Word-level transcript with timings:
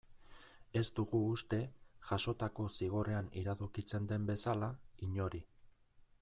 Ez 0.79 0.85
dugu 0.99 1.19
uste, 1.33 1.59
jasotako 2.07 2.65
zigorrean 2.77 3.31
iradokitzen 3.43 4.13
den 4.13 4.27
bezala, 4.33 4.73
inori. 5.11 5.45